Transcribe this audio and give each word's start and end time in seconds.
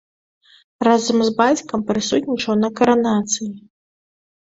Разам 0.87 1.17
з 1.27 1.35
бацькам 1.43 1.79
прысутнічаў 1.91 2.53
на 2.65 2.69
каранацыі. 2.83 3.51